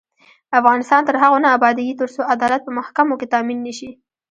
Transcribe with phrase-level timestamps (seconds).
[0.59, 3.89] افغانستان تر هغو نه ابادیږي، ترڅو عدالت په محکمو کې تامین نشي.